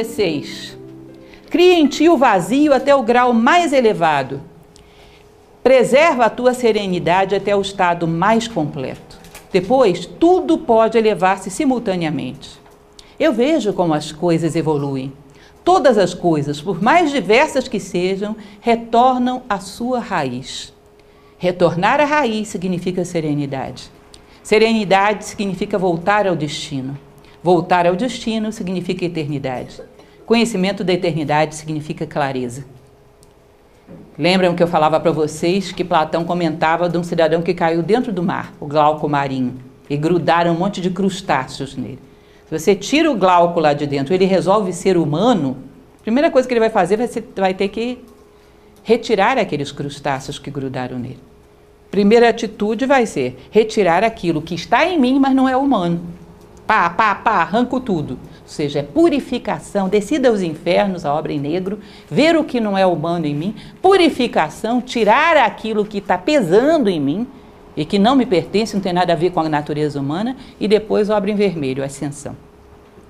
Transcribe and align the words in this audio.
16. 0.00 0.78
Cria 1.50 1.74
em 1.74 1.86
ti 1.86 2.08
o 2.08 2.16
vazio 2.16 2.72
até 2.72 2.94
o 2.94 3.02
grau 3.02 3.34
mais 3.34 3.72
elevado. 3.72 4.40
Preserva 5.62 6.24
a 6.24 6.30
tua 6.30 6.54
serenidade 6.54 7.34
até 7.34 7.54
o 7.54 7.60
estado 7.60 8.08
mais 8.08 8.48
completo. 8.48 9.18
Depois, 9.52 10.06
tudo 10.06 10.56
pode 10.56 10.96
elevar-se 10.96 11.50
simultaneamente. 11.50 12.58
Eu 13.18 13.32
vejo 13.32 13.74
como 13.74 13.92
as 13.92 14.10
coisas 14.10 14.56
evoluem. 14.56 15.12
Todas 15.62 15.98
as 15.98 16.14
coisas, 16.14 16.62
por 16.62 16.82
mais 16.82 17.10
diversas 17.10 17.68
que 17.68 17.78
sejam, 17.78 18.34
retornam 18.60 19.42
à 19.48 19.58
sua 19.58 19.98
raiz. 19.98 20.72
Retornar 21.36 22.00
à 22.00 22.04
raiz 22.04 22.48
significa 22.48 23.04
serenidade. 23.04 23.90
Serenidade 24.42 25.26
significa 25.26 25.76
voltar 25.76 26.26
ao 26.26 26.34
destino. 26.34 26.96
Voltar 27.42 27.86
ao 27.86 27.96
destino 27.96 28.52
significa 28.52 29.04
eternidade. 29.04 29.82
Conhecimento 30.30 30.84
da 30.84 30.92
eternidade 30.92 31.56
significa 31.56 32.06
clareza. 32.06 32.64
Lembram 34.16 34.54
que 34.54 34.62
eu 34.62 34.68
falava 34.68 35.00
para 35.00 35.10
vocês 35.10 35.72
que 35.72 35.82
Platão 35.82 36.24
comentava 36.24 36.88
de 36.88 36.96
um 36.96 37.02
cidadão 37.02 37.42
que 37.42 37.52
caiu 37.52 37.82
dentro 37.82 38.12
do 38.12 38.22
mar, 38.22 38.54
o 38.60 38.66
glauco 38.66 39.08
marinho, 39.08 39.56
e 39.88 39.96
grudaram 39.96 40.52
um 40.52 40.56
monte 40.56 40.80
de 40.80 40.88
crustáceos 40.88 41.74
nele. 41.74 41.98
Se 42.48 42.56
você 42.56 42.76
tira 42.76 43.10
o 43.10 43.16
glauco 43.16 43.58
lá 43.58 43.72
de 43.72 43.88
dentro, 43.88 44.14
ele 44.14 44.24
resolve 44.24 44.72
ser 44.72 44.96
humano, 44.96 45.56
a 45.98 46.02
primeira 46.04 46.30
coisa 46.30 46.46
que 46.46 46.54
ele 46.54 46.60
vai 46.60 46.70
fazer 46.70 46.96
vai, 46.96 47.08
ser, 47.08 47.28
vai 47.34 47.52
ter 47.52 47.66
que 47.66 47.98
retirar 48.84 49.36
aqueles 49.36 49.72
crustáceos 49.72 50.38
que 50.38 50.48
grudaram 50.48 50.96
nele. 50.96 51.18
Primeira 51.90 52.28
atitude 52.28 52.86
vai 52.86 53.04
ser 53.04 53.36
retirar 53.50 54.04
aquilo 54.04 54.40
que 54.40 54.54
está 54.54 54.86
em 54.86 54.96
mim, 54.96 55.18
mas 55.18 55.34
não 55.34 55.48
é 55.48 55.56
humano. 55.56 56.00
Pá, 56.68 56.88
pá, 56.88 57.16
pá, 57.16 57.32
arranco 57.38 57.80
tudo. 57.80 58.16
Ou 58.50 58.54
seja, 58.54 58.80
é 58.80 58.82
purificação, 58.82 59.88
descida 59.88 60.28
aos 60.28 60.42
infernos, 60.42 61.06
a 61.06 61.14
obra 61.14 61.32
em 61.32 61.38
negro, 61.38 61.78
ver 62.10 62.34
o 62.36 62.42
que 62.42 62.58
não 62.58 62.76
é 62.76 62.84
humano 62.84 63.24
em 63.24 63.32
mim, 63.32 63.54
purificação, 63.80 64.80
tirar 64.80 65.36
aquilo 65.36 65.84
que 65.84 65.98
está 65.98 66.18
pesando 66.18 66.90
em 66.90 66.98
mim 66.98 67.28
e 67.76 67.84
que 67.84 67.96
não 67.96 68.16
me 68.16 68.26
pertence, 68.26 68.74
não 68.74 68.82
tem 68.82 68.92
nada 68.92 69.12
a 69.12 69.16
ver 69.16 69.30
com 69.30 69.38
a 69.38 69.48
natureza 69.48 70.00
humana, 70.00 70.36
e 70.58 70.66
depois 70.66 71.08
obra 71.08 71.30
em 71.30 71.36
vermelho, 71.36 71.84
ascensão. 71.84 72.36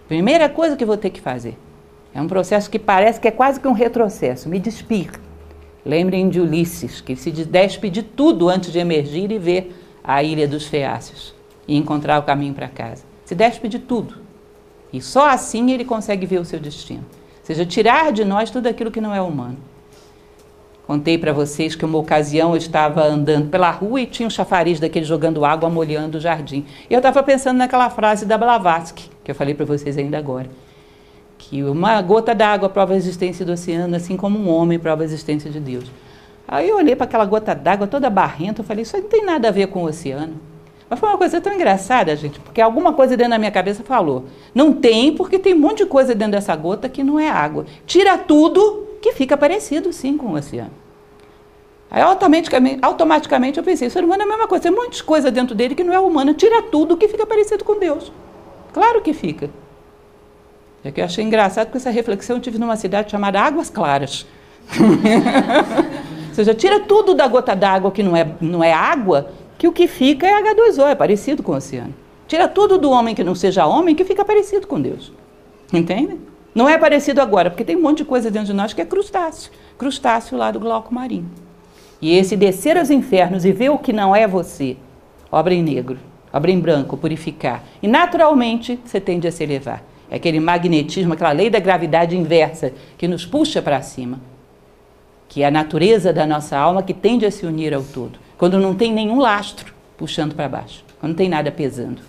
Primeira 0.06 0.46
coisa 0.46 0.77
que 0.77 0.84
vou 0.84 0.98
ter 0.98 1.08
que 1.08 1.22
fazer. 1.22 1.56
É 2.12 2.20
um 2.20 2.28
processo 2.28 2.70
que 2.70 2.78
parece 2.78 3.18
que 3.18 3.27
é 3.27 3.30
quase 3.30 3.58
que 3.58 3.66
um 3.66 3.72
retrocesso, 3.72 4.46
me 4.46 4.58
despir. 4.58 5.11
Lembrem 5.86 6.28
de 6.28 6.38
Ulisses, 6.38 7.00
que 7.00 7.16
se 7.16 7.30
despe 7.30 7.88
de 7.88 8.02
tudo 8.02 8.50
antes 8.50 8.70
de 8.70 8.78
emergir 8.78 9.33
e 9.33 9.38
ver 9.38 9.74
a 10.05 10.22
ilha 10.22 10.46
dos 10.46 10.66
Feácios 10.66 11.34
e 11.66 11.78
encontrar 11.78 12.18
o 12.18 12.24
caminho 12.24 12.52
para 12.52 12.68
casa 12.68 13.08
se 13.30 13.34
despe 13.36 13.68
de 13.68 13.78
tudo. 13.78 14.16
E 14.92 15.00
só 15.00 15.28
assim 15.28 15.70
ele 15.70 15.84
consegue 15.84 16.27
ver 16.27 16.41
o 16.41 16.44
seu 16.44 16.58
destino. 16.58 17.05
Ou 17.38 17.44
seja, 17.44 17.64
tirar 17.64 18.12
de 18.12 18.24
nós 18.24 18.50
tudo 18.50 18.66
aquilo 18.66 18.91
que 18.91 19.00
não 19.00 19.14
é 19.14 19.20
humano. 19.20 19.56
Contei 20.86 21.16
para 21.16 21.33
vocês 21.33 21.77
que 21.77 21.84
uma 21.84 21.98
ocasião 21.98 22.50
eu 22.50 22.56
estava 22.56 23.05
andando 23.05 23.48
pela 23.48 23.70
rua 23.70 24.00
e 24.00 24.06
tinha 24.06 24.27
um 24.27 24.30
chafariz 24.30 24.80
daquele 24.80 25.05
jogando 25.05 25.44
água, 25.44 25.70
molhando 25.70 26.18
o 26.18 26.20
jardim. 26.20 26.66
E 26.91 26.92
eu 26.92 26.98
estava 26.98 27.22
pensando 27.22 27.58
naquela 27.58 27.88
frase 27.88 28.27
da 28.27 28.36
Blavatsky, 28.36 29.08
que 29.22 29.30
eu 29.30 29.34
falei 29.34 29.55
para 29.55 29.64
vocês 29.64 29.96
ainda 29.96 30.18
agora. 30.18 30.50
Que 31.38 31.62
uma 31.62 32.02
gota 32.02 32.34
d'água 32.34 32.68
prova 32.68 32.95
a 32.95 32.96
existência 32.96 33.46
do 33.46 33.52
oceano, 33.52 33.95
assim 33.95 34.17
como 34.17 34.36
um 34.36 34.48
homem 34.48 34.80
prova 34.80 35.02
a 35.02 35.05
existência 35.05 35.48
de 35.48 35.61
Deus. 35.61 35.84
Aí 36.48 36.68
eu 36.68 36.77
olhei 36.77 36.96
para 36.96 37.05
aquela 37.05 37.24
gota 37.24 37.55
d'água 37.55 37.86
toda 37.86 38.11
barrenta, 38.11 38.61
eu 38.61 38.64
falei, 38.64 38.83
isso 38.83 38.96
não 38.96 39.05
tem 39.05 39.24
nada 39.24 39.46
a 39.46 39.52
ver 39.52 39.68
com 39.68 39.84
o 39.84 39.86
oceano. 39.86 40.34
Mas 40.90 40.98
foi 40.98 41.08
uma 41.08 41.17
coisa 41.17 41.40
tão 41.40 41.55
engraçada, 41.55 42.17
gente, 42.17 42.40
porque 42.40 42.61
alguma 42.61 42.92
coisa 42.92 43.17
dentro 43.17 43.30
da 43.30 43.39
minha 43.39 43.52
cabeça 43.52 43.84
falou. 43.84 44.24
Não 44.52 44.73
tem, 44.73 45.14
porque 45.14 45.39
tem 45.39 45.55
um 45.55 45.58
monte 45.61 45.78
de 45.78 45.86
coisa 45.86 46.17
dentro 46.17 46.33
dessa 46.33 46.55
gota 46.56 46.89
que 46.89 47.05
não 47.05 47.18
é 47.18 47.30
água. 47.30 47.64
Tira 47.86 48.18
tudo, 48.18 48.89
que 49.01 49.12
fica 49.12 49.36
parecido 49.36 49.92
sim 49.92 50.17
com 50.17 50.27
o 50.27 50.34
oceano. 50.34 50.73
Aí 51.89 52.02
automaticamente, 52.02 52.80
automaticamente 52.83 53.56
eu 53.56 53.64
pensei, 53.64 53.86
o 53.86 53.90
ser 53.90 54.02
humano 54.02 54.23
é 54.23 54.24
a 54.24 54.28
mesma 54.28 54.48
coisa, 54.48 54.64
tem 54.64 54.73
um 54.73 54.77
monte 54.77 54.96
de 54.96 55.05
coisa 55.05 55.30
dentro 55.30 55.55
dele 55.55 55.77
que 55.77 55.84
não 55.84 55.95
é 55.95 56.01
humana. 56.01 56.34
Tira 56.34 56.61
tudo 56.61 56.96
que 56.96 57.07
fica 57.07 57.24
parecido 57.24 57.64
com 57.64 57.78
Deus. 57.78 58.11
Claro 58.72 59.01
que 59.01 59.12
fica. 59.12 59.48
É 60.83 60.90
que 60.90 61.01
eu 61.01 61.05
achei 61.05 61.24
engraçado 61.24 61.67
porque 61.67 61.78
essa 61.78 61.90
reflexão 61.90 62.36
eu 62.36 62.42
tive 62.42 62.58
numa 62.58 62.74
cidade 62.74 63.12
chamada 63.12 63.40
Águas 63.40 63.70
Claras. 63.70 64.27
Ou 66.30 66.34
seja, 66.34 66.52
tira 66.52 66.80
tudo 66.80 67.14
da 67.14 67.28
gota 67.28 67.55
d'água 67.55 67.92
que 67.92 68.02
não 68.02 68.17
é, 68.17 68.27
não 68.40 68.62
é 68.62 68.72
água, 68.72 69.30
que 69.60 69.68
o 69.68 69.72
que 69.72 69.86
fica 69.86 70.26
é 70.26 70.42
H2O, 70.42 70.88
é 70.88 70.94
parecido 70.94 71.42
com 71.42 71.52
o 71.52 71.56
oceano. 71.56 71.92
Tira 72.26 72.48
tudo 72.48 72.78
do 72.78 72.90
homem 72.90 73.14
que 73.14 73.22
não 73.22 73.34
seja 73.34 73.66
homem, 73.66 73.94
que 73.94 74.04
fica 74.04 74.24
parecido 74.24 74.66
com 74.66 74.80
Deus. 74.80 75.12
Entende? 75.70 76.16
Não 76.54 76.66
é 76.66 76.78
parecido 76.78 77.20
agora, 77.20 77.50
porque 77.50 77.62
tem 77.62 77.76
um 77.76 77.82
monte 77.82 77.98
de 77.98 78.06
coisa 78.06 78.30
dentro 78.30 78.46
de 78.46 78.52
nós 78.54 78.72
que 78.72 78.80
é 78.80 78.86
crustáceo. 78.86 79.52
Crustáceo 79.76 80.38
lá 80.38 80.50
do 80.50 80.58
glauco 80.58 80.94
marinho. 80.94 81.30
E 82.00 82.16
esse 82.16 82.38
descer 82.38 82.78
aos 82.78 82.88
infernos 82.88 83.44
e 83.44 83.52
ver 83.52 83.68
o 83.68 83.76
que 83.76 83.92
não 83.92 84.16
é 84.16 84.26
você, 84.26 84.78
obra 85.30 85.52
em 85.52 85.62
negro, 85.62 85.98
obra 86.32 86.50
em 86.50 86.58
branco, 86.58 86.96
purificar. 86.96 87.62
E 87.82 87.86
naturalmente 87.86 88.80
você 88.82 88.98
tende 88.98 89.28
a 89.28 89.32
se 89.32 89.42
elevar. 89.42 89.84
É 90.10 90.16
aquele 90.16 90.40
magnetismo, 90.40 91.12
aquela 91.12 91.32
lei 91.32 91.50
da 91.50 91.60
gravidade 91.60 92.16
inversa 92.16 92.72
que 92.96 93.06
nos 93.06 93.27
puxa 93.27 93.60
para 93.60 93.82
cima. 93.82 94.18
Que 95.28 95.42
é 95.42 95.48
a 95.48 95.50
natureza 95.50 96.14
da 96.14 96.27
nossa 96.27 96.56
alma 96.56 96.82
que 96.82 96.94
tende 96.94 97.27
a 97.27 97.30
se 97.30 97.44
unir 97.44 97.74
ao 97.74 97.82
todo 97.82 98.30
quando 98.40 98.58
não 98.58 98.74
tem 98.74 98.90
nenhum 98.90 99.18
lastro 99.18 99.74
puxando 99.98 100.34
para 100.34 100.48
baixo, 100.48 100.83
quando 100.98 101.11
não 101.11 101.17
tem 101.17 101.28
nada 101.28 101.52
pesando. 101.52 102.01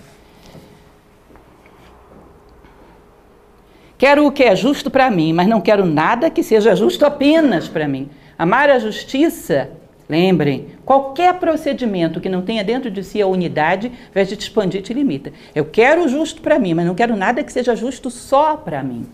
Quero 3.97 4.25
o 4.25 4.31
que 4.31 4.41
é 4.41 4.55
justo 4.55 4.89
para 4.89 5.11
mim, 5.11 5.33
mas 5.33 5.45
não 5.45 5.59
quero 5.59 5.85
nada 5.85 6.29
que 6.29 6.41
seja 6.41 6.73
justo 6.73 7.05
apenas 7.05 7.67
para 7.67 7.85
mim. 7.85 8.09
Amar 8.39 8.69
a 8.69 8.79
justiça, 8.79 9.71
lembrem, 10.07 10.67
qualquer 10.85 11.33
procedimento 11.33 12.21
que 12.21 12.29
não 12.29 12.43
tenha 12.43 12.63
dentro 12.63 12.89
de 12.89 13.03
si 13.03 13.21
a 13.21 13.27
unidade, 13.27 13.87
ao 13.87 14.11
invés 14.11 14.29
de 14.29 14.37
te 14.37 14.43
expandir, 14.43 14.81
te 14.81 14.93
limita. 14.93 15.33
Eu 15.53 15.65
quero 15.65 16.05
o 16.05 16.07
justo 16.07 16.41
para 16.41 16.57
mim, 16.57 16.73
mas 16.73 16.85
não 16.85 16.95
quero 16.95 17.13
nada 17.13 17.43
que 17.43 17.51
seja 17.51 17.75
justo 17.75 18.09
só 18.09 18.55
para 18.55 18.81
mim. 18.81 19.05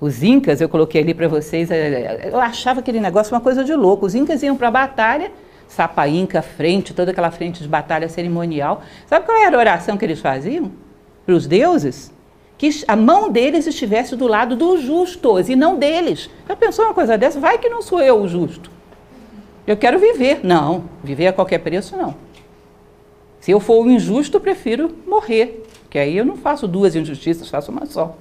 Os 0.00 0.24
incas, 0.24 0.60
eu 0.60 0.68
coloquei 0.68 1.02
ali 1.02 1.14
para 1.14 1.28
vocês, 1.28 1.70
eh, 1.70 2.30
eu 2.32 2.40
achava 2.40 2.80
aquele 2.80 2.98
negócio 2.98 3.32
uma 3.32 3.40
coisa 3.40 3.62
de 3.62 3.74
louco. 3.74 4.06
Os 4.06 4.16
incas 4.16 4.42
iam 4.42 4.56
para 4.56 4.66
a 4.66 4.72
batalha 4.72 5.30
Sapa 5.70 6.08
Inca, 6.08 6.42
frente, 6.42 6.92
toda 6.92 7.12
aquela 7.12 7.30
frente 7.30 7.62
de 7.62 7.68
batalha 7.68 8.08
cerimonial. 8.08 8.82
Sabe 9.06 9.24
qual 9.24 9.38
era 9.38 9.56
a 9.56 9.60
oração 9.60 9.96
que 9.96 10.04
eles 10.04 10.18
faziam? 10.18 10.72
Para 11.24 11.32
os 11.32 11.46
deuses? 11.46 12.12
Que 12.58 12.68
a 12.88 12.96
mão 12.96 13.30
deles 13.30 13.68
estivesse 13.68 14.16
do 14.16 14.26
lado 14.26 14.56
dos 14.56 14.82
justos 14.82 15.48
e 15.48 15.54
não 15.54 15.78
deles. 15.78 16.28
Já 16.48 16.56
pensou 16.56 16.86
uma 16.86 16.92
coisa 16.92 17.16
dessa? 17.16 17.38
Vai 17.38 17.56
que 17.56 17.68
não 17.68 17.82
sou 17.82 18.00
eu 18.00 18.20
o 18.20 18.26
justo. 18.26 18.68
Eu 19.64 19.76
quero 19.76 20.00
viver. 20.00 20.40
Não, 20.42 20.86
viver 21.04 21.28
a 21.28 21.32
qualquer 21.32 21.58
preço 21.58 21.96
não. 21.96 22.16
Se 23.38 23.52
eu 23.52 23.60
for 23.60 23.86
o 23.86 23.88
injusto, 23.88 24.38
eu 24.38 24.40
prefiro 24.40 24.90
morrer. 25.06 25.64
Que 25.88 26.00
aí 26.00 26.16
eu 26.16 26.24
não 26.24 26.36
faço 26.36 26.66
duas 26.66 26.96
injustiças, 26.96 27.48
faço 27.48 27.70
uma 27.70 27.86
só. 27.86 28.16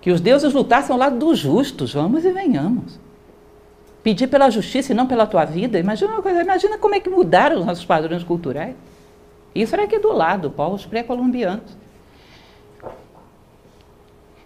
Que 0.00 0.12
os 0.12 0.20
deuses 0.20 0.52
lutassem 0.52 0.92
ao 0.92 0.98
lado 0.98 1.18
dos 1.18 1.36
justos, 1.36 1.92
vamos 1.92 2.24
e 2.24 2.30
venhamos 2.30 3.00
pedir 4.02 4.26
pela 4.26 4.50
justiça 4.50 4.92
e 4.92 4.94
não 4.94 5.06
pela 5.06 5.26
tua 5.26 5.44
vida. 5.44 5.78
Imagina 5.78 6.12
uma 6.12 6.22
coisa, 6.22 6.42
imagina 6.42 6.76
como 6.76 6.94
é 6.94 7.00
que 7.00 7.08
mudaram 7.08 7.60
os 7.60 7.66
nossos 7.66 7.84
padrões 7.84 8.24
culturais. 8.24 8.74
Isso 9.54 9.74
era 9.74 9.84
aqui 9.84 9.98
do 9.98 10.12
lado, 10.12 10.50
povos 10.50 10.84
pré-colombianos. 10.84 11.76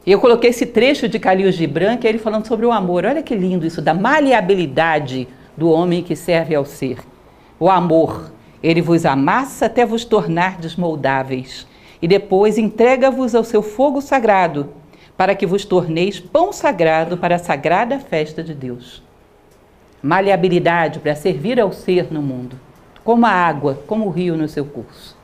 E 0.04 0.12
eu 0.12 0.20
coloquei 0.20 0.50
esse 0.50 0.66
trecho 0.66 1.08
de 1.08 1.18
Calil 1.18 1.50
Gibran, 1.50 1.96
que 1.96 2.06
é 2.06 2.10
ele 2.10 2.18
falando 2.18 2.46
sobre 2.46 2.66
o 2.66 2.72
amor. 2.72 3.04
Olha 3.04 3.22
que 3.22 3.34
lindo 3.34 3.66
isso, 3.66 3.82
da 3.82 3.94
maleabilidade 3.94 5.26
do 5.56 5.70
homem 5.70 6.02
que 6.02 6.14
serve 6.14 6.54
ao 6.54 6.64
ser. 6.64 6.98
O 7.58 7.68
amor, 7.68 8.30
ele 8.62 8.82
vos 8.82 9.06
amassa 9.06 9.66
até 9.66 9.86
vos 9.86 10.04
tornar 10.04 10.58
desmoldáveis, 10.58 11.66
e 12.00 12.06
depois 12.06 12.58
entrega-vos 12.58 13.34
ao 13.34 13.42
seu 13.42 13.62
fogo 13.62 14.00
sagrado, 14.00 14.72
para 15.16 15.34
que 15.34 15.46
vos 15.46 15.64
torneis 15.64 16.20
pão 16.20 16.52
sagrado 16.52 17.16
para 17.16 17.36
a 17.36 17.38
sagrada 17.38 17.98
festa 17.98 18.44
de 18.44 18.54
Deus 18.54 19.05
maleabilidade 20.06 21.00
para 21.00 21.16
servir 21.16 21.58
ao 21.58 21.72
ser 21.72 22.12
no 22.12 22.22
mundo, 22.22 22.58
como 23.02 23.26
a 23.26 23.30
água, 23.30 23.82
como 23.88 24.06
o 24.06 24.10
rio 24.10 24.36
no 24.36 24.48
seu 24.48 24.64
curso. 24.64 25.16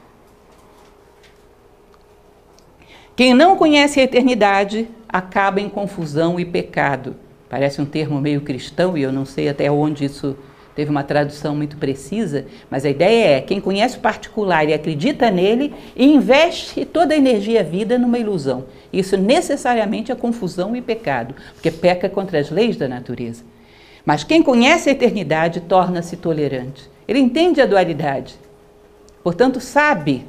Quem 3.14 3.32
não 3.32 3.56
conhece 3.56 4.00
a 4.00 4.02
eternidade 4.02 4.88
acaba 5.08 5.60
em 5.60 5.68
confusão 5.68 6.40
e 6.40 6.44
pecado. 6.44 7.14
Parece 7.48 7.80
um 7.80 7.84
termo 7.84 8.20
meio 8.20 8.40
cristão 8.40 8.98
e 8.98 9.02
eu 9.02 9.12
não 9.12 9.24
sei 9.24 9.48
até 9.48 9.70
onde 9.70 10.04
isso 10.04 10.36
teve 10.74 10.90
uma 10.90 11.04
tradução 11.04 11.54
muito 11.54 11.76
precisa, 11.76 12.46
mas 12.68 12.84
a 12.84 12.90
ideia 12.90 13.36
é: 13.36 13.40
quem 13.40 13.60
conhece 13.60 13.98
o 13.98 14.00
particular 14.00 14.68
e 14.68 14.74
acredita 14.74 15.30
nele, 15.30 15.72
investe 15.96 16.84
toda 16.84 17.14
a 17.14 17.16
energia 17.16 17.60
e 17.60 17.64
vida 17.64 17.98
numa 17.98 18.18
ilusão. 18.18 18.64
Isso 18.92 19.16
necessariamente 19.16 20.10
é 20.10 20.14
confusão 20.16 20.74
e 20.74 20.80
pecado, 20.80 21.34
porque 21.54 21.70
peca 21.70 22.08
contra 22.08 22.40
as 22.40 22.50
leis 22.50 22.76
da 22.76 22.88
natureza. 22.88 23.44
Mas 24.04 24.24
quem 24.24 24.42
conhece 24.42 24.88
a 24.88 24.92
eternidade 24.92 25.60
torna-se 25.60 26.16
tolerante. 26.16 26.90
Ele 27.06 27.18
entende 27.18 27.60
a 27.60 27.66
dualidade. 27.66 28.34
Portanto, 29.22 29.60
sabe 29.60 30.26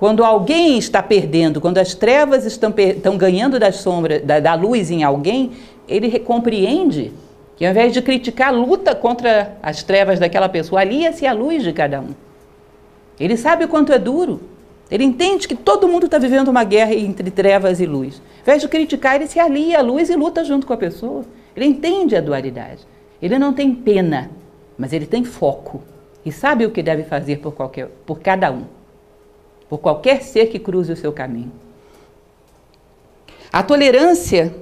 Quando 0.00 0.24
alguém 0.24 0.78
está 0.78 1.02
perdendo, 1.02 1.60
quando 1.60 1.76
as 1.76 1.92
trevas 1.92 2.46
estão, 2.46 2.72
estão 2.74 3.18
ganhando 3.18 3.58
da 3.58 3.70
sombra, 3.70 4.18
da, 4.18 4.40
da 4.40 4.54
luz 4.54 4.90
em 4.90 5.02
alguém, 5.02 5.52
ele 5.86 6.18
compreende 6.20 7.12
que 7.54 7.66
ao 7.66 7.70
invés 7.70 7.92
de 7.92 8.00
criticar, 8.00 8.50
luta 8.50 8.94
contra 8.94 9.58
as 9.62 9.82
trevas 9.82 10.18
daquela 10.18 10.48
pessoa, 10.48 10.80
alia-se 10.80 11.26
à 11.26 11.34
luz 11.34 11.62
de 11.62 11.74
cada 11.74 12.00
um. 12.00 12.14
Ele 13.20 13.36
sabe 13.36 13.66
o 13.66 13.68
quanto 13.68 13.92
é 13.92 13.98
duro. 13.98 14.40
Ele 14.90 15.04
entende 15.04 15.46
que 15.46 15.54
todo 15.54 15.86
mundo 15.86 16.06
está 16.06 16.16
vivendo 16.16 16.48
uma 16.48 16.64
guerra 16.64 16.94
entre 16.94 17.30
trevas 17.30 17.78
e 17.78 17.84
luz. 17.84 18.22
Ao 18.36 18.40
invés 18.44 18.62
de 18.62 18.68
criticar, 18.68 19.16
ele 19.16 19.26
se 19.26 19.38
alia 19.38 19.80
à 19.80 19.82
luz 19.82 20.08
e 20.08 20.16
luta 20.16 20.42
junto 20.44 20.66
com 20.66 20.72
a 20.72 20.78
pessoa. 20.78 21.26
Ele 21.56 21.66
entende 21.66 22.16
a 22.16 22.20
dualidade. 22.20 22.86
Ele 23.20 23.38
não 23.38 23.52
tem 23.52 23.74
pena, 23.74 24.30
mas 24.78 24.92
ele 24.92 25.06
tem 25.06 25.24
foco 25.24 25.82
e 26.24 26.30
sabe 26.30 26.66
o 26.66 26.70
que 26.70 26.82
deve 26.82 27.02
fazer 27.04 27.38
por, 27.38 27.52
qualquer, 27.52 27.88
por 28.06 28.20
cada 28.20 28.50
um, 28.50 28.64
por 29.68 29.78
qualquer 29.78 30.22
ser 30.22 30.46
que 30.46 30.58
cruze 30.58 30.92
o 30.92 30.96
seu 30.96 31.12
caminho. 31.12 31.52
A 33.52 33.62
tolerância 33.62 34.54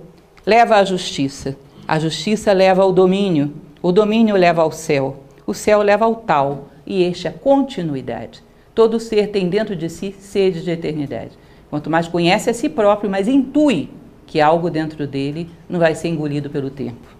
leva 0.46 0.76
à 0.76 0.84
justiça, 0.84 1.56
a 1.86 1.98
justiça 1.98 2.52
leva 2.52 2.82
ao 2.82 2.92
domínio, 2.92 3.52
o 3.82 3.92
domínio 3.92 4.36
leva 4.36 4.62
ao 4.62 4.72
céu, 4.72 5.16
o 5.46 5.52
céu 5.52 5.82
leva 5.82 6.04
ao 6.04 6.16
tal, 6.16 6.68
e 6.86 7.02
este 7.02 7.28
à 7.28 7.32
continuidade. 7.32 8.42
Todo 8.74 8.98
ser 8.98 9.28
tem 9.28 9.48
dentro 9.48 9.76
de 9.76 9.90
si 9.90 10.12
sede 10.12 10.62
de 10.62 10.70
eternidade. 10.70 11.32
Quanto 11.68 11.90
mais 11.90 12.08
conhece 12.08 12.48
a 12.48 12.54
si 12.54 12.68
próprio, 12.68 13.10
mais 13.10 13.28
intui 13.28 13.90
que 14.28 14.40
algo 14.42 14.70
dentro 14.70 15.06
dele 15.06 15.50
não 15.68 15.80
vai 15.80 15.94
ser 15.94 16.08
engolido 16.08 16.50
pelo 16.50 16.68
tempo. 16.70 17.16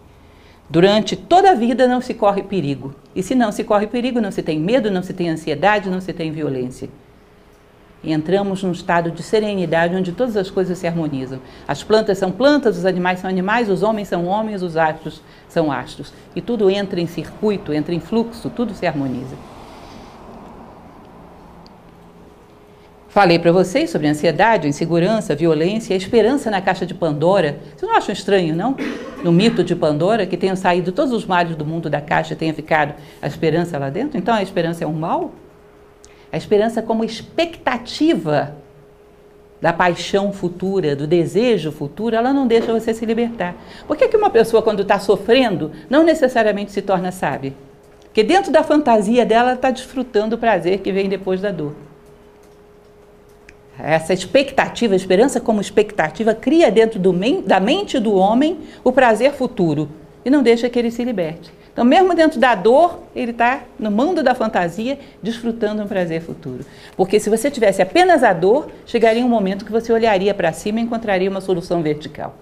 Durante 0.71 1.17
toda 1.17 1.51
a 1.51 1.55
vida 1.55 1.89
não 1.89 2.03
se 2.03 2.13
corre 2.13 2.43
perigo. 2.43 2.95
E 3.17 3.23
se 3.23 3.35
não 3.35 3.51
se 3.51 3.65
corre 3.65 3.87
perigo, 3.87 4.21
não 4.21 4.31
se 4.31 4.43
tem 4.43 4.61
medo, 4.61 4.91
não 4.91 5.03
se 5.03 5.15
tem 5.15 5.31
ansiedade, 5.31 5.89
não 5.89 6.03
se 6.03 6.13
tem 6.13 6.31
violência. 6.31 6.91
Entramos 8.05 8.63
num 8.63 8.73
estado 8.73 9.11
de 9.11 9.23
serenidade 9.23 9.97
onde 9.97 10.13
todas 10.13 10.37
as 10.37 10.51
coisas 10.51 10.77
se 10.77 10.87
harmonizam. 10.87 11.41
As 11.67 11.83
plantas 11.83 12.19
são 12.19 12.31
plantas, 12.31 12.77
os 12.77 12.85
animais 12.85 13.21
são 13.21 13.31
animais, 13.31 13.71
os 13.71 13.83
homens 13.83 14.07
são 14.09 14.27
homens, 14.27 14.63
os 14.63 14.77
astros 14.77 15.23
são 15.49 15.73
astros. 15.73 16.13
E 16.37 16.43
tudo 16.43 16.71
entra 16.71 17.01
em 17.01 17.07
circuito, 17.07 17.73
entra 17.73 17.95
em 17.95 18.01
fluxo, 18.01 18.51
tudo 18.51 18.75
se 18.75 18.87
harmoniza. 18.87 19.35
Falei 23.19 23.37
para 23.37 23.51
vocês 23.51 23.91
sobre 23.91 24.07
ansiedade, 24.07 24.69
insegurança, 24.69 25.35
violência, 25.35 25.93
a 25.93 25.97
esperança 25.97 26.53
na 26.53 26.63
caixa 26.63 26.87
de 26.87 26.95
Pandora. 26.95 27.59
Vocês 27.75 27.91
não 27.91 27.97
acham 27.97 28.13
estranho, 28.13 28.55
não? 28.55 28.77
No 29.25 29.33
mito 29.33 29.65
de 29.65 29.75
Pandora, 29.75 30.25
que 30.25 30.37
tenham 30.37 30.55
saído 30.55 30.93
todos 30.93 31.13
os 31.13 31.27
males 31.27 31.57
do 31.57 31.67
mundo 31.67 31.91
da 31.91 32.01
caixa 32.01 32.35
e 32.35 32.37
tenha 32.37 32.55
ficado 32.55 32.95
a 33.21 33.27
esperança 33.27 33.77
lá 33.77 33.91
dentro? 33.91 34.17
Então 34.17 34.33
a 34.33 34.41
esperança 34.41 34.85
é 34.85 34.87
um 34.87 34.93
mal? 34.93 35.33
A 36.31 36.37
esperança 36.37 36.81
como 36.81 37.03
expectativa 37.03 38.55
da 39.61 39.73
paixão 39.73 40.33
futura, 40.33 40.95
do 40.95 41.05
desejo 41.05 41.73
futuro, 41.73 42.15
ela 42.15 42.33
não 42.33 42.47
deixa 42.47 42.73
você 42.73 42.95
se 42.95 43.05
libertar. 43.05 43.57
Por 43.89 43.97
que, 43.97 44.07
que 44.07 44.17
uma 44.17 44.31
pessoa, 44.31 44.63
quando 44.63 44.83
está 44.83 45.01
sofrendo, 45.01 45.73
não 45.91 46.05
necessariamente 46.05 46.71
se 46.71 46.83
torna 46.83 47.11
sábia? 47.11 47.53
Porque 48.01 48.23
dentro 48.23 48.53
da 48.53 48.63
fantasia 48.63 49.27
dela, 49.27 49.55
está 49.55 49.73
desfrutando 49.73 50.37
o 50.37 50.39
prazer 50.39 50.79
que 50.79 50.93
vem 50.93 51.09
depois 51.09 51.41
da 51.41 51.51
dor 51.51 51.88
essa 53.79 54.13
expectativa, 54.13 54.95
esperança 54.95 55.41
como 55.41 55.61
expectativa, 55.61 56.35
cria 56.35 56.71
dentro 56.71 57.01
da 57.45 57.61
mente 57.61 57.99
do 57.99 58.15
homem 58.15 58.59
o 58.83 58.93
prazer 58.93 59.33
futuro 59.33 59.89
e 60.25 60.31
não 60.31 60.43
deixa 60.43 60.69
que 60.69 60.79
ele 60.79 60.91
se 60.91 61.05
liberte. 61.05 61.53
Então, 61.73 61.87
mesmo 61.87 62.13
dentro 62.13 62.41
da 62.41 62.57
dor, 62.57 62.99
ele 63.15 63.31
está 63.31 63.61
no 63.79 63.89
mundo 63.89 64.21
da 64.21 64.35
fantasia, 64.35 64.99
desfrutando 65.23 65.81
um 65.81 65.87
prazer 65.87 66.21
futuro. 66.21 66.65
Porque 66.97 67.21
se 67.21 67.31
você 67.31 67.51
tivesse 67.53 67.81
apenas 67.81 68.25
a 68.25 68.33
dor, 68.33 68.69
chegaria 68.85 69.25
um 69.25 69.29
momento 69.29 69.65
que 69.65 69.71
você 69.71 69.93
olharia 69.93 70.35
para 70.35 70.53
cima 70.53 70.81
e 70.81 70.83
encontraria 70.83 71.31
uma 71.31 71.41
solução 71.41 71.81
vertical. 71.81 72.35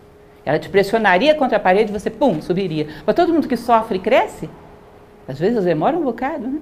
Ela 0.42 0.58
te 0.58 0.70
pressionaria 0.70 1.34
contra 1.34 1.58
a 1.58 1.60
parede 1.60 1.90
e 1.90 1.92
você, 1.92 2.08
pum, 2.08 2.40
subiria. 2.40 2.86
Mas 3.04 3.14
todo 3.14 3.30
mundo 3.30 3.46
que 3.46 3.58
sofre 3.58 3.98
cresce? 3.98 4.48
Às 5.28 5.38
vezes 5.38 5.62
demora 5.64 5.98
um 5.98 6.02
bocado, 6.02 6.46
né? 6.46 6.60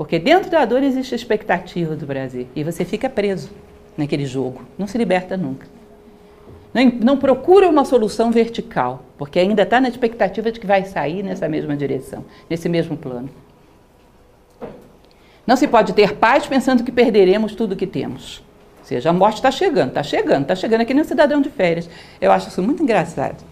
Porque 0.00 0.18
dentro 0.18 0.50
da 0.50 0.64
dor 0.64 0.82
existe 0.82 1.14
a 1.14 1.16
expectativa 1.16 1.94
do 1.94 2.06
prazer. 2.06 2.46
E 2.56 2.64
você 2.64 2.86
fica 2.86 3.06
preso 3.06 3.50
naquele 3.98 4.24
jogo. 4.24 4.62
Não 4.78 4.86
se 4.86 4.96
liberta 4.96 5.36
nunca. 5.36 5.66
Não, 6.72 6.86
não 7.02 7.16
procura 7.18 7.68
uma 7.68 7.84
solução 7.84 8.30
vertical, 8.30 9.04
porque 9.18 9.38
ainda 9.38 9.60
está 9.60 9.78
na 9.78 9.90
expectativa 9.90 10.50
de 10.50 10.58
que 10.58 10.66
vai 10.66 10.86
sair 10.86 11.22
nessa 11.22 11.46
mesma 11.50 11.76
direção, 11.76 12.24
nesse 12.48 12.66
mesmo 12.66 12.96
plano. 12.96 13.28
Não 15.46 15.54
se 15.54 15.68
pode 15.68 15.92
ter 15.92 16.14
paz 16.14 16.46
pensando 16.46 16.82
que 16.82 16.90
perderemos 16.90 17.54
tudo 17.54 17.76
que 17.76 17.86
temos. 17.86 18.42
Ou 18.78 18.84
seja, 18.86 19.10
a 19.10 19.12
morte 19.12 19.34
está 19.34 19.50
chegando, 19.50 19.88
está 19.88 20.02
chegando, 20.02 20.42
está 20.44 20.56
chegando 20.56 20.80
aqui 20.80 20.94
nem 20.94 21.02
um 21.02 21.06
cidadão 21.06 21.42
de 21.42 21.50
férias. 21.50 21.90
Eu 22.18 22.32
acho 22.32 22.48
isso 22.48 22.62
muito 22.62 22.82
engraçado. 22.82 23.44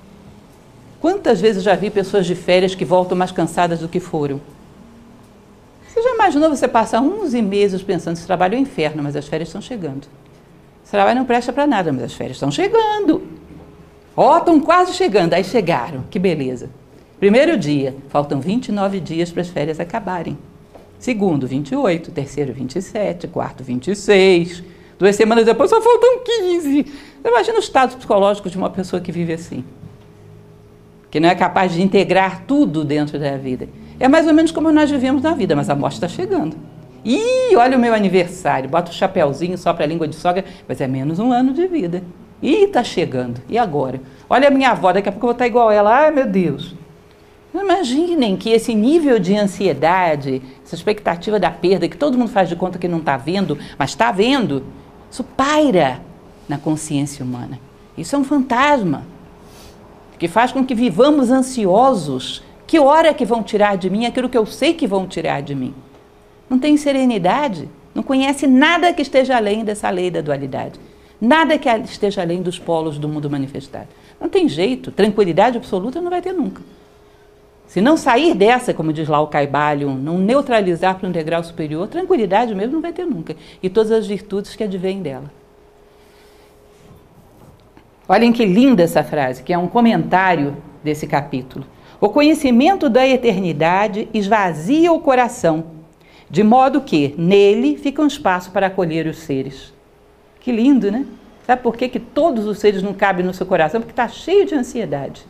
Quantas 0.99 1.43
vezes 1.43 1.62
já 1.62 1.75
vi 1.75 1.91
pessoas 1.91 2.25
de 2.25 2.35
férias 2.35 2.75
que 2.75 2.87
voltam 2.87 3.19
mais 3.19 3.33
cansadas 3.33 3.81
do 3.81 3.89
que 3.89 4.01
foram? 4.01 4.41
Você 5.99 6.03
já 6.05 6.15
imaginou 6.15 6.49
você 6.49 6.69
passar 6.69 7.03
11 7.03 7.43
meses 7.43 7.83
pensando 7.83 8.17
esse 8.17 8.25
trabalho 8.25 8.55
é 8.55 8.59
um 8.59 8.61
inferno, 8.61 9.03
mas 9.03 9.17
as 9.17 9.27
férias 9.27 9.49
estão 9.49 9.61
chegando. 9.61 10.06
Esse 10.81 10.93
trabalho 10.93 11.19
não 11.19 11.27
presta 11.27 11.53
para 11.53 11.67
nada, 11.67 11.93
mas 11.93 12.05
as 12.05 12.12
férias 12.12 12.37
estão 12.37 12.53
chegando. 12.53 13.27
Ó, 14.17 14.33
oh, 14.33 14.39
estão 14.39 14.61
quase 14.61 14.93
chegando. 14.93 15.35
Aí 15.35 15.43
chegaram, 15.43 16.05
que 16.09 16.17
beleza. 16.21 16.71
Primeiro 17.19 17.59
dia, 17.59 17.97
faltam 18.11 18.39
29 18.39 19.00
dias 19.00 19.33
para 19.33 19.43
as 19.43 19.49
férias 19.49 19.81
acabarem. 19.81 20.39
Segundo, 21.00 21.49
28. 21.49 22.12
Terceiro, 22.12 22.53
27. 22.53 23.27
Quarto, 23.27 23.65
26. 23.65 24.62
Duas 25.01 25.17
semanas 25.17 25.44
depois 25.44 25.69
só 25.69 25.81
faltam 25.81 26.21
15. 26.25 26.87
Você 27.23 27.29
imagina 27.29 27.56
o 27.56 27.61
estado 27.61 27.97
psicológico 27.97 28.49
de 28.49 28.56
uma 28.56 28.71
pessoa 28.71 29.03
que 29.03 29.11
vive 29.11 29.33
assim. 29.33 29.65
Que 31.11 31.19
não 31.19 31.29
é 31.29 31.35
capaz 31.35 31.73
de 31.73 31.83
integrar 31.83 32.44
tudo 32.47 32.85
dentro 32.85 33.19
da 33.19 33.37
vida. 33.37 33.69
É 34.00 34.06
mais 34.06 34.27
ou 34.27 34.35
menos 34.35 34.53
como 34.53 34.71
nós 34.71 34.91
vivemos 34.91 35.23
na 35.23 35.33
vida, 35.33 35.56
mas 35.56 35.69
a 35.69 35.75
morte 35.75 35.95
está 35.95 36.09
chegando. 36.09 36.56
Ih, 37.05 37.56
olha 37.56 37.77
o 37.77 37.81
meu 37.81 37.95
aniversário, 37.95 38.69
bota 38.69 38.91
o 38.91 38.94
chapéuzinho 38.94 39.56
só 39.56 39.72
para 39.72 39.84
a 39.84 39.89
língua 39.89 40.06
de 40.06 40.15
sogra, 40.15 40.44
mas 40.69 40.81
é 40.81 40.87
menos 40.87 41.19
um 41.19 41.32
ano 41.32 41.53
de 41.53 41.67
vida. 41.67 42.03
Ih, 42.43 42.65
está 42.65 42.84
chegando. 42.84 43.41
E 43.49 43.58
agora? 43.58 44.01
Olha 44.29 44.49
a 44.49 44.51
minha 44.51 44.70
avó, 44.70 44.93
daqui 44.93 45.08
a 45.08 45.13
pouco 45.13 45.27
eu 45.27 45.29
vou 45.29 45.32
estar 45.32 45.46
igual 45.46 45.70
ela. 45.70 46.05
Ai, 46.05 46.11
meu 46.11 46.27
Deus. 46.27 46.75
Imaginem 47.53 48.37
que 48.37 48.51
esse 48.51 48.75
nível 48.75 49.19
de 49.19 49.34
ansiedade, 49.34 50.43
essa 50.65 50.75
expectativa 50.75 51.41
da 51.41 51.51
perda, 51.51 51.89
que 51.89 51.96
todo 51.96 52.17
mundo 52.17 52.31
faz 52.31 52.49
de 52.49 52.55
conta 52.55 52.79
que 52.79 52.87
não 52.87 52.99
está 52.99 53.17
vendo, 53.17 53.58
mas 53.79 53.91
está 53.91 54.13
vendo, 54.13 54.65
isso 55.11 55.25
paira 55.25 56.01
na 56.49 56.58
consciência 56.58 57.25
humana. 57.25 57.58
Isso 57.96 58.15
é 58.15 58.19
um 58.19 58.25
fantasma 58.25 59.05
que 60.19 60.29
faz 60.29 60.53
com 60.53 60.65
que 60.65 60.75
vivamos 60.75 61.31
ansiosos 61.31 62.43
que 62.69 62.79
hora 62.79 63.15
que 63.15 63.25
vão 63.25 63.43
tirar 63.43 63.79
de 63.79 63.89
mim 63.89 64.05
aquilo 64.05 64.29
que 64.29 64.37
eu 64.37 64.44
sei 64.44 64.75
que 64.75 64.87
vão 64.87 65.08
tirar 65.08 65.41
de 65.41 65.55
mim? 65.55 65.75
Não 66.51 66.58
tem 66.58 66.77
serenidade, 66.77 67.67
não 67.94 68.03
conhece 68.03 68.46
nada 68.46 68.93
que 68.93 69.01
esteja 69.01 69.37
além 69.37 69.65
dessa 69.65 69.89
lei 69.89 70.10
da 70.10 70.20
dualidade. 70.20 70.79
Nada 71.19 71.58
que 71.58 71.67
esteja 71.69 72.20
além 72.20 72.43
dos 72.43 72.58
polos 72.58 72.98
do 72.98 73.08
mundo 73.08 73.31
manifestado. 73.31 73.89
Não 74.20 74.29
tem 74.29 74.46
jeito, 74.46 74.93
tranquilidade 74.93 75.56
absoluta 75.56 75.98
não 75.98 76.10
vai 76.10 76.20
ter 76.20 76.34
nunca. 76.34 76.63
Se 77.67 77.81
não 77.81 77.96
sair 77.96 78.34
dessa, 78.34 78.75
como 78.75 78.93
diz 78.93 79.08
lá 79.08 79.19
o 79.20 79.29
Caibalion, 79.29 79.94
não 79.94 80.19
neutralizar 80.19 80.98
para 80.98 81.08
um 81.08 81.13
degrau 81.13 81.43
superior, 81.43 81.89
tranquilidade 81.89 82.55
mesmo 82.55 82.75
não 82.75 82.82
vai 82.82 82.93
ter 82.93 83.06
nunca. 83.06 83.34
E 83.63 83.70
todas 83.70 83.93
as 83.93 84.06
virtudes 84.06 84.55
que 84.55 84.65
advêm 84.65 85.01
dela. 85.01 85.32
Olhem 88.06 88.31
que 88.31 88.44
linda 88.44 88.82
essa 88.82 89.03
frase, 89.03 89.43
que 89.43 89.55
é 89.55 89.58
um 89.58 89.69
comentário 89.69 90.55
desse 90.84 91.06
capítulo. 91.06 91.65
O 92.00 92.10
conhecimento 92.10 92.88
da 92.88 93.05
eternidade 93.05 94.08
esvazia 94.14 94.93
o 94.93 95.00
coração, 95.00 95.64
de 96.31 96.44
modo 96.44 96.81
que 96.81 97.12
nele 97.19 97.76
fica 97.76 98.00
um 98.00 98.06
espaço 98.06 98.52
para 98.52 98.69
acolher 98.69 99.08
os 99.08 99.19
seres. 99.19 99.74
Que 100.38 100.52
lindo, 100.52 100.93
né? 100.93 101.05
Sabe 101.44 101.60
por 101.60 101.76
que, 101.76 101.88
que 101.88 101.98
todos 101.98 102.46
os 102.46 102.58
seres 102.60 102.84
não 102.84 102.94
cabem 102.94 103.26
no 103.26 103.34
seu 103.34 103.44
coração? 103.44 103.81
Porque 103.81 103.90
está 103.90 104.06
cheio 104.06 104.46
de 104.46 104.55
ansiedade. 104.55 105.26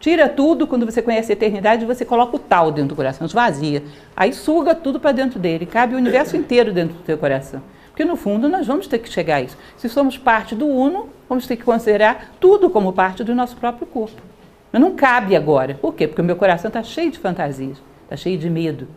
Tira 0.00 0.28
tudo, 0.28 0.66
quando 0.66 0.84
você 0.84 1.00
conhece 1.00 1.30
a 1.30 1.34
eternidade, 1.34 1.86
você 1.86 2.04
coloca 2.04 2.34
o 2.34 2.38
tal 2.40 2.72
dentro 2.72 2.88
do 2.88 2.96
coração, 2.96 3.24
esvazia. 3.24 3.84
Aí 4.16 4.32
suga 4.32 4.74
tudo 4.74 4.98
para 4.98 5.12
dentro 5.12 5.38
dele, 5.38 5.66
cabe 5.66 5.94
o 5.94 5.98
universo 5.98 6.36
inteiro 6.36 6.72
dentro 6.72 6.96
do 6.96 7.06
seu 7.06 7.16
coração. 7.16 7.62
Porque 7.90 8.04
no 8.04 8.16
fundo 8.16 8.48
nós 8.48 8.66
vamos 8.66 8.88
ter 8.88 8.98
que 8.98 9.08
chegar 9.08 9.36
a 9.36 9.42
isso. 9.42 9.56
Se 9.76 9.88
somos 9.88 10.18
parte 10.18 10.56
do 10.56 10.66
Uno, 10.66 11.10
vamos 11.28 11.46
ter 11.46 11.54
que 11.54 11.62
considerar 11.62 12.32
tudo 12.40 12.68
como 12.68 12.92
parte 12.92 13.22
do 13.22 13.36
nosso 13.36 13.56
próprio 13.56 13.86
corpo. 13.86 14.31
Mas 14.72 14.80
não 14.80 14.94
cabe 14.96 15.36
agora. 15.36 15.74
Por 15.74 15.94
quê? 15.94 16.08
Porque 16.08 16.22
o 16.22 16.24
meu 16.24 16.36
coração 16.36 16.68
está 16.68 16.82
cheio 16.82 17.10
de 17.10 17.18
fantasias, 17.18 17.82
está 18.04 18.16
cheio 18.16 18.38
de 18.38 18.48
medo. 18.48 18.88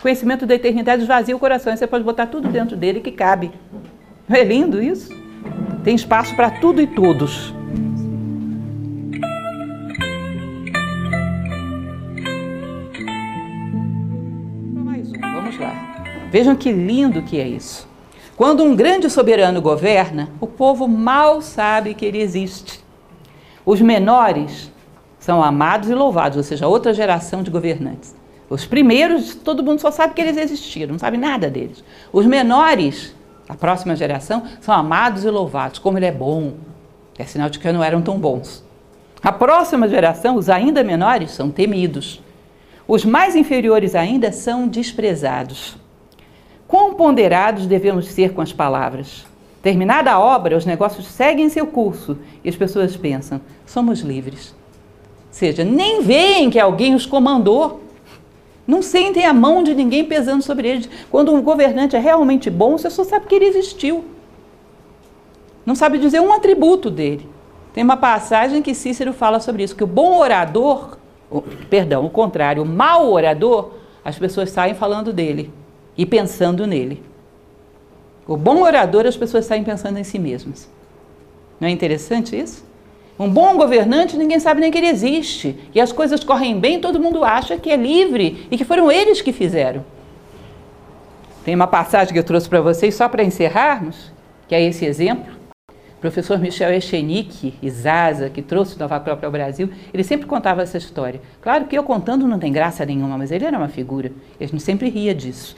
Conhecimento 0.00 0.46
da 0.46 0.54
eternidade 0.54 1.02
esvazia 1.02 1.34
o 1.34 1.38
coração 1.40 1.72
e 1.72 1.76
você 1.76 1.86
pode 1.86 2.04
botar 2.04 2.26
tudo 2.26 2.48
dentro 2.48 2.76
dele 2.76 3.00
que 3.00 3.10
cabe. 3.10 3.50
Não 4.28 4.36
é 4.36 4.44
lindo 4.44 4.80
isso? 4.80 5.10
Tem 5.82 5.94
espaço 5.94 6.36
para 6.36 6.50
tudo 6.50 6.80
e 6.80 6.86
todos. 6.86 7.52
Mais 14.74 15.08
um, 15.10 15.20
vamos 15.20 15.58
lá. 15.58 16.04
Vejam 16.30 16.54
que 16.54 16.70
lindo 16.70 17.22
que 17.22 17.40
é 17.40 17.48
isso. 17.48 17.88
Quando 18.36 18.62
um 18.62 18.76
grande 18.76 19.10
soberano 19.10 19.60
governa, 19.60 20.28
o 20.40 20.46
povo 20.46 20.86
mal 20.86 21.42
sabe 21.42 21.94
que 21.94 22.04
ele 22.04 22.20
existe. 22.20 22.84
Os 23.64 23.80
menores 23.80 24.73
são 25.24 25.42
amados 25.42 25.88
e 25.88 25.94
louvados, 25.94 26.36
ou 26.36 26.42
seja, 26.42 26.68
outra 26.68 26.92
geração 26.92 27.42
de 27.42 27.50
governantes. 27.50 28.14
Os 28.50 28.66
primeiros, 28.66 29.34
todo 29.34 29.62
mundo 29.62 29.80
só 29.80 29.90
sabe 29.90 30.12
que 30.12 30.20
eles 30.20 30.36
existiram, 30.36 30.92
não 30.92 30.98
sabe 30.98 31.16
nada 31.16 31.48
deles. 31.48 31.82
Os 32.12 32.26
menores, 32.26 33.16
a 33.48 33.54
próxima 33.54 33.96
geração, 33.96 34.42
são 34.60 34.74
amados 34.74 35.24
e 35.24 35.30
louvados, 35.30 35.78
como 35.78 35.96
ele 35.96 36.04
é 36.04 36.12
bom. 36.12 36.52
É 37.18 37.24
sinal 37.24 37.48
de 37.48 37.58
que 37.58 37.72
não 37.72 37.82
eram 37.82 38.02
tão 38.02 38.18
bons. 38.18 38.62
A 39.22 39.32
próxima 39.32 39.88
geração, 39.88 40.36
os 40.36 40.50
ainda 40.50 40.84
menores, 40.84 41.30
são 41.30 41.50
temidos. 41.50 42.22
Os 42.86 43.02
mais 43.02 43.34
inferiores 43.34 43.94
ainda 43.94 44.30
são 44.30 44.68
desprezados. 44.68 45.78
Quão 46.68 46.92
ponderados 46.92 47.66
devemos 47.66 48.08
ser 48.08 48.34
com 48.34 48.42
as 48.42 48.52
palavras? 48.52 49.24
Terminada 49.62 50.12
a 50.12 50.20
obra, 50.20 50.54
os 50.54 50.66
negócios 50.66 51.06
seguem 51.06 51.48
seu 51.48 51.66
curso 51.66 52.18
e 52.44 52.50
as 52.50 52.56
pessoas 52.56 52.94
pensam: 52.94 53.40
somos 53.64 54.00
livres. 54.00 54.54
Seja, 55.34 55.64
nem 55.64 56.00
veem 56.00 56.48
que 56.48 56.60
alguém 56.60 56.94
os 56.94 57.06
comandou. 57.06 57.80
Não 58.64 58.80
sentem 58.80 59.26
a 59.26 59.32
mão 59.32 59.64
de 59.64 59.74
ninguém 59.74 60.04
pesando 60.04 60.44
sobre 60.44 60.68
eles. 60.68 60.88
Quando 61.10 61.34
um 61.34 61.42
governante 61.42 61.96
é 61.96 61.98
realmente 61.98 62.48
bom, 62.48 62.78
você 62.78 62.88
só 62.88 63.02
sabe 63.02 63.26
que 63.26 63.34
ele 63.34 63.46
existiu. 63.46 64.04
Não 65.66 65.74
sabe 65.74 65.98
dizer 65.98 66.20
um 66.20 66.32
atributo 66.32 66.88
dele. 66.88 67.28
Tem 67.72 67.82
uma 67.82 67.96
passagem 67.96 68.62
que 68.62 68.76
Cícero 68.76 69.12
fala 69.12 69.40
sobre 69.40 69.64
isso, 69.64 69.74
que 69.74 69.82
o 69.82 69.88
bom 69.88 70.18
orador, 70.18 70.98
perdão, 71.68 72.06
o 72.06 72.10
contrário, 72.10 72.62
o 72.62 72.66
mau 72.66 73.10
orador, 73.12 73.72
as 74.04 74.16
pessoas 74.16 74.50
saem 74.50 74.74
falando 74.74 75.12
dele 75.12 75.52
e 75.98 76.06
pensando 76.06 76.64
nele. 76.64 77.02
O 78.24 78.36
bom 78.36 78.62
orador, 78.62 79.04
as 79.04 79.16
pessoas 79.16 79.46
saem 79.46 79.64
pensando 79.64 79.98
em 79.98 80.04
si 80.04 80.16
mesmas. 80.16 80.70
Não 81.58 81.66
é 81.66 81.72
interessante 81.72 82.38
isso? 82.38 82.64
Um 83.18 83.28
bom 83.28 83.56
governante, 83.56 84.16
ninguém 84.16 84.40
sabe 84.40 84.60
nem 84.60 84.70
que 84.70 84.78
ele 84.78 84.88
existe. 84.88 85.56
E 85.74 85.80
as 85.80 85.92
coisas 85.92 86.24
correm 86.24 86.58
bem, 86.58 86.80
todo 86.80 87.00
mundo 87.00 87.24
acha 87.24 87.56
que 87.56 87.70
é 87.70 87.76
livre 87.76 88.46
e 88.50 88.56
que 88.56 88.64
foram 88.64 88.90
eles 88.90 89.20
que 89.20 89.32
fizeram. 89.32 89.84
Tem 91.44 91.54
uma 91.54 91.66
passagem 91.66 92.12
que 92.12 92.18
eu 92.18 92.24
trouxe 92.24 92.48
para 92.48 92.60
vocês 92.60 92.94
só 92.94 93.08
para 93.08 93.22
encerrarmos, 93.22 94.12
que 94.48 94.54
é 94.54 94.62
esse 94.62 94.84
exemplo 94.84 95.44
professor 96.04 96.38
Michel 96.38 96.70
Echenique 96.70 97.54
Zaza, 97.66 98.28
que 98.28 98.42
trouxe 98.42 98.78
Nova 98.78 98.96
Acrópole 98.96 99.24
ao 99.24 99.32
Brasil, 99.32 99.70
ele 99.90 100.04
sempre 100.04 100.26
contava 100.26 100.60
essa 100.60 100.76
história. 100.76 101.18
Claro 101.40 101.64
que 101.64 101.78
eu 101.78 101.82
contando 101.82 102.28
não 102.28 102.38
tem 102.38 102.52
graça 102.52 102.84
nenhuma, 102.84 103.16
mas 103.16 103.30
ele 103.30 103.46
era 103.46 103.56
uma 103.56 103.68
figura. 103.68 104.12
A 104.38 104.44
gente 104.44 104.62
sempre 104.62 104.90
ria 104.90 105.14
disso. 105.14 105.56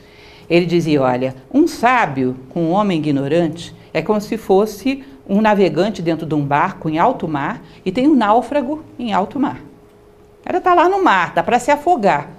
Ele 0.49 0.65
dizia: 0.65 1.01
olha, 1.01 1.35
um 1.53 1.67
sábio 1.67 2.33
com 2.47 2.61
um 2.61 2.71
homem 2.71 2.97
ignorante 2.97 3.75
é 3.93 4.01
como 4.01 4.21
se 4.21 4.37
fosse 4.37 5.03
um 5.27 5.41
navegante 5.41 6.01
dentro 6.01 6.25
de 6.25 6.33
um 6.33 6.45
barco 6.45 6.89
em 6.89 6.97
alto 6.97 7.27
mar 7.27 7.61
e 7.85 7.91
tem 7.91 8.07
um 8.07 8.15
náufrago 8.15 8.83
em 8.97 9.13
alto 9.13 9.39
mar. 9.39 9.59
O 10.41 10.45
cara 10.45 10.57
está 10.59 10.73
lá 10.73 10.87
no 10.87 11.03
mar, 11.03 11.29
está 11.29 11.43
para 11.43 11.59
se 11.59 11.69
afogar. 11.71 12.29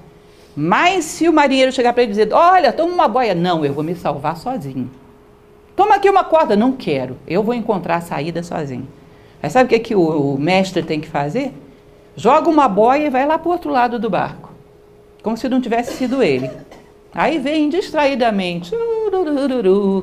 Mas 0.56 1.04
se 1.04 1.28
o 1.28 1.32
marinheiro 1.32 1.70
chegar 1.70 1.92
para 1.92 2.02
ele 2.02 2.10
dizer: 2.10 2.32
olha, 2.32 2.72
toma 2.72 2.92
uma 2.92 3.08
boia, 3.08 3.34
não, 3.34 3.64
eu 3.64 3.72
vou 3.72 3.84
me 3.84 3.94
salvar 3.94 4.36
sozinho. 4.36 4.90
Toma 5.76 5.94
aqui 5.94 6.10
uma 6.10 6.24
corda. 6.24 6.56
Não 6.56 6.72
quero. 6.72 7.16
Eu 7.24 7.42
vou 7.42 7.54
encontrar 7.54 7.96
a 7.96 8.00
saída 8.00 8.42
sozinho. 8.42 8.88
Aí 9.40 9.48
sabe 9.48 9.66
o 9.66 9.68
que, 9.68 9.78
que 9.78 9.94
o, 9.94 10.34
o 10.34 10.38
mestre 10.38 10.82
tem 10.82 11.00
que 11.00 11.06
fazer? 11.06 11.54
Joga 12.16 12.50
uma 12.50 12.66
boia 12.66 13.06
e 13.06 13.10
vai 13.10 13.24
lá 13.24 13.38
para 13.38 13.48
o 13.48 13.52
outro 13.52 13.70
lado 13.70 13.96
do 13.96 14.10
barco. 14.10 14.50
Como 15.22 15.36
se 15.36 15.48
não 15.48 15.60
tivesse 15.60 15.92
sido 15.92 16.20
ele. 16.20 16.50
Aí 17.14 17.38
vem 17.38 17.68
distraidamente, 17.68 18.72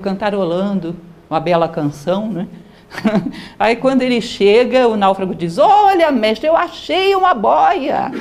cantarolando 0.01 0.95
uma 1.29 1.41
bela 1.41 1.67
canção, 1.67 2.31
né? 2.31 2.47
Aí 3.59 3.75
quando 3.75 4.01
ele 4.01 4.21
chega, 4.21 4.87
o 4.87 4.95
náufrago 4.95 5.35
diz: 5.35 5.57
Olha, 5.57 6.11
mestre, 6.11 6.47
eu 6.47 6.55
achei 6.55 7.15
uma 7.15 7.33
boia. 7.33 8.11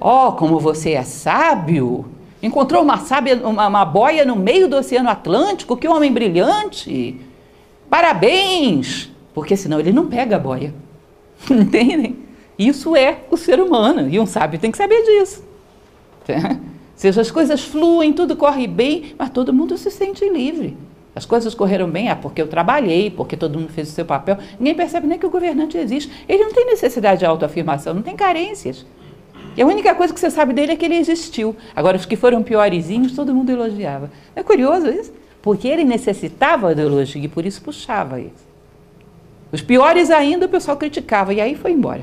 Oh, 0.00 0.32
como 0.32 0.58
você 0.58 0.92
é 0.92 1.02
sábio! 1.02 2.06
Encontrou 2.42 2.82
uma, 2.82 2.98
sábia, 2.98 3.36
uma, 3.36 3.68
uma 3.68 3.84
boia 3.84 4.24
no 4.24 4.34
meio 4.34 4.66
do 4.66 4.76
Oceano 4.76 5.08
Atlântico, 5.08 5.76
que 5.76 5.86
homem 5.86 6.12
brilhante! 6.12 7.20
Parabéns! 7.88 9.10
Porque 9.32 9.56
senão 9.56 9.78
ele 9.78 9.92
não 9.92 10.06
pega 10.06 10.36
a 10.36 10.40
boia. 10.40 10.74
Entendem? 11.48 12.18
Isso 12.58 12.96
é 12.96 13.20
o 13.30 13.36
ser 13.36 13.60
humano 13.60 14.08
e 14.08 14.18
um 14.18 14.26
sábio 14.26 14.58
tem 14.58 14.70
que 14.70 14.78
saber 14.78 15.02
disso. 15.02 15.44
Seja 16.94 17.20
as 17.20 17.30
coisas 17.30 17.62
fluem, 17.64 18.12
tudo 18.12 18.36
corre 18.36 18.66
bem, 18.66 19.14
mas 19.18 19.30
todo 19.30 19.52
mundo 19.52 19.76
se 19.78 19.90
sente 19.90 20.28
livre. 20.28 20.76
As 21.14 21.26
coisas 21.26 21.54
correram 21.54 21.88
bem, 21.90 22.08
é 22.08 22.14
porque 22.14 22.40
eu 22.40 22.48
trabalhei, 22.48 23.10
porque 23.10 23.36
todo 23.36 23.58
mundo 23.58 23.70
fez 23.70 23.90
o 23.90 23.92
seu 23.92 24.04
papel. 24.04 24.38
Ninguém 24.58 24.74
percebe 24.74 25.06
nem 25.06 25.18
que 25.18 25.26
o 25.26 25.30
governante 25.30 25.76
existe. 25.76 26.10
Ele 26.26 26.44
não 26.44 26.52
tem 26.52 26.64
necessidade 26.64 27.20
de 27.20 27.26
autoafirmação, 27.26 27.92
não 27.92 28.02
tem 28.02 28.16
carências. 28.16 28.86
E 29.54 29.60
a 29.60 29.66
única 29.66 29.94
coisa 29.94 30.14
que 30.14 30.18
você 30.18 30.30
sabe 30.30 30.54
dele 30.54 30.72
é 30.72 30.76
que 30.76 30.84
ele 30.84 30.96
existiu. 30.96 31.54
Agora, 31.76 31.98
os 31.98 32.06
que 32.06 32.16
foram 32.16 32.42
piorzinhos, 32.42 33.12
todo 33.12 33.34
mundo 33.34 33.50
elogiava. 33.50 34.10
É 34.34 34.42
curioso 34.42 34.88
isso? 34.88 35.12
Porque 35.42 35.68
ele 35.68 35.84
necessitava 35.84 36.74
de 36.74 36.80
elogio 36.80 37.22
e 37.22 37.28
por 37.28 37.44
isso 37.44 37.60
puxava 37.60 38.18
isso. 38.18 38.52
Os 39.50 39.60
piores 39.60 40.10
ainda 40.10 40.46
o 40.46 40.48
pessoal 40.48 40.78
criticava 40.78 41.34
e 41.34 41.40
aí 41.40 41.54
foi 41.54 41.72
embora. 41.72 42.02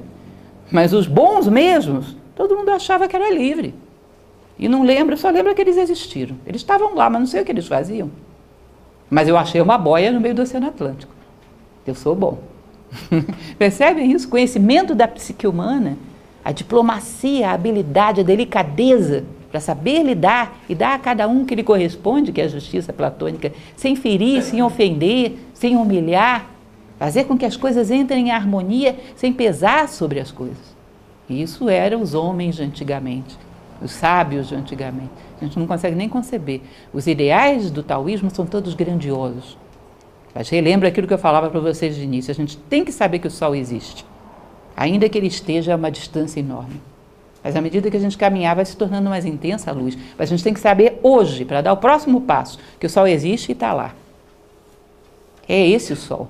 Mas 0.71 0.93
os 0.93 1.07
bons 1.07 1.47
mesmos, 1.47 2.15
todo 2.35 2.55
mundo 2.55 2.69
achava 2.69 3.07
que 3.07 3.15
era 3.15 3.33
livre. 3.33 3.73
E 4.59 4.67
não 4.67 4.83
lembra, 4.83 5.17
só 5.17 5.31
lembra 5.31 5.55
que 5.55 5.61
eles 5.61 5.77
existiram. 5.77 6.35
Eles 6.45 6.61
estavam 6.61 6.93
lá, 6.93 7.09
mas 7.09 7.21
não 7.21 7.27
sei 7.27 7.41
o 7.41 7.45
que 7.45 7.51
eles 7.51 7.65
faziam. 7.65 8.11
Mas 9.09 9.27
eu 9.27 9.37
achei 9.37 9.59
uma 9.61 9.77
boia 9.77 10.11
no 10.11 10.19
meio 10.19 10.35
do 10.35 10.41
Oceano 10.41 10.67
Atlântico. 10.67 11.13
Eu 11.85 11.95
sou 11.95 12.15
bom. 12.15 12.39
Percebem 13.57 14.11
isso? 14.11 14.29
Conhecimento 14.29 14.93
da 14.93 15.07
psique 15.07 15.47
humana 15.47 15.97
a 16.43 16.51
diplomacia, 16.51 17.49
a 17.49 17.53
habilidade, 17.53 18.21
a 18.21 18.23
delicadeza 18.23 19.23
para 19.51 19.59
saber 19.59 20.03
lidar 20.03 20.59
e 20.69 20.75
dar 20.75 20.95
a 20.95 20.99
cada 20.99 21.27
um 21.27 21.43
que 21.43 21.55
lhe 21.55 21.63
corresponde, 21.63 22.31
que 22.31 22.39
é 22.41 22.45
a 22.45 22.47
justiça 22.47 22.93
platônica, 22.93 23.51
sem 23.75 23.95
ferir, 23.95 24.43
sem 24.43 24.61
ofender, 24.61 25.37
sem 25.53 25.75
humilhar, 25.75 26.47
fazer 26.97 27.25
com 27.25 27.37
que 27.37 27.45
as 27.45 27.57
coisas 27.57 27.89
entrem 27.89 28.27
em 28.27 28.31
harmonia 28.31 28.95
sem 29.15 29.33
pesar 29.33 29.87
sobre 29.89 30.19
as 30.19 30.31
coisas. 30.31 30.75
Isso 31.29 31.69
eram 31.69 32.01
os 32.01 32.13
homens 32.13 32.55
de 32.55 32.63
antigamente, 32.63 33.37
os 33.81 33.91
sábios 33.91 34.49
de 34.49 34.55
antigamente. 34.55 35.11
A 35.41 35.45
gente 35.45 35.57
não 35.57 35.67
consegue 35.67 35.95
nem 35.95 36.09
conceber. 36.09 36.61
Os 36.93 37.07
ideais 37.07 37.71
do 37.71 37.83
taoísmo 37.83 38.29
são 38.29 38.45
todos 38.45 38.73
grandiosos. 38.73 39.57
Mas 40.33 40.49
relembra 40.49 40.89
aquilo 40.89 41.07
que 41.07 41.13
eu 41.13 41.17
falava 41.17 41.49
para 41.49 41.59
vocês 41.59 41.95
de 41.95 42.03
início: 42.03 42.31
a 42.31 42.35
gente 42.35 42.57
tem 42.57 42.85
que 42.85 42.91
saber 42.91 43.19
que 43.19 43.27
o 43.27 43.31
sol 43.31 43.55
existe 43.55 44.05
ainda 44.79 45.09
que 45.09 45.17
ele 45.17 45.27
esteja 45.27 45.73
a 45.73 45.75
uma 45.75 45.91
distância 45.91 46.39
enorme. 46.39 46.79
Mas 47.43 47.53
à 47.53 47.61
medida 47.61 47.91
que 47.91 47.97
a 47.97 47.99
gente 47.99 48.17
caminhar, 48.17 48.55
vai 48.55 48.63
se 48.63 48.77
tornando 48.77 49.09
mais 49.09 49.25
intensa 49.25 49.71
a 49.71 49.73
luz. 49.73 49.97
Mas 50.17 50.29
a 50.29 50.35
gente 50.35 50.43
tem 50.43 50.53
que 50.53 50.59
saber 50.59 50.99
hoje, 51.03 51.43
para 51.43 51.61
dar 51.61 51.73
o 51.73 51.77
próximo 51.77 52.21
passo, 52.21 52.57
que 52.79 52.85
o 52.85 52.89
Sol 52.89 53.05
existe 53.05 53.49
e 53.49 53.51
está 53.51 53.73
lá. 53.73 53.93
É 55.47 55.67
esse 55.67 55.91
o 55.91 55.97
Sol. 55.97 56.29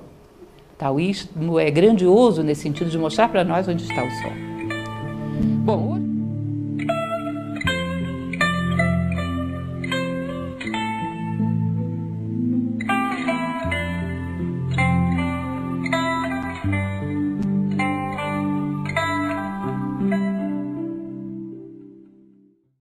O 0.74 0.76
taoísmo 0.78 1.60
é 1.60 1.70
grandioso 1.70 2.42
nesse 2.42 2.62
sentido 2.62 2.90
de 2.90 2.98
mostrar 2.98 3.28
para 3.28 3.44
nós 3.44 3.68
onde 3.68 3.84
está 3.84 4.02
o 4.02 4.10
Sol. 4.10 4.32
Bom, 5.64 5.92
hoje... 5.92 6.09